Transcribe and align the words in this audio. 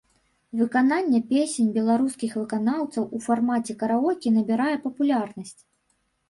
Выкананне 0.59 1.19
песень 1.31 1.67
беларускіх 1.75 2.31
выканаўцаў 2.39 3.03
у 3.19 3.21
фармаце 3.27 3.77
караоке 3.83 4.33
набірае 4.39 4.73
папулярнасць. 4.87 5.55